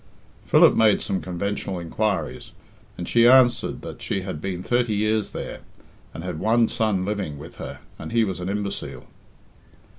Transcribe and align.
Philip 0.47 0.73
made 0.75 0.99
some 0.99 1.21
conventional 1.21 1.77
inquiries, 1.77 2.53
and 2.97 3.07
she 3.07 3.27
answered 3.27 3.81
that 3.83 4.01
she 4.01 4.21
had 4.21 4.41
been 4.41 4.63
thirty 4.63 4.95
years 4.95 5.29
there, 5.29 5.59
and 6.11 6.23
had 6.23 6.39
one 6.39 6.67
son 6.69 7.05
living 7.05 7.37
with 7.37 7.57
her, 7.57 7.81
and 7.99 8.11
he 8.11 8.23
was 8.23 8.39
an 8.39 8.49
imbecile. 8.49 9.05